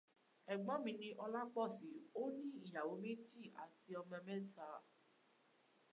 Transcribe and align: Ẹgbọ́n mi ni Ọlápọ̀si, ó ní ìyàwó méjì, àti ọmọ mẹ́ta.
Ẹgbọ́n 0.53 0.79
mi 0.83 0.91
ni 1.01 1.09
Ọlápọ̀si, 1.23 1.89
ó 2.19 2.21
ní 2.35 2.43
ìyàwó 2.67 2.93
méjì, 3.03 3.45
àti 3.61 3.89
ọmọ 4.01 4.17
mẹ́ta. 4.27 4.65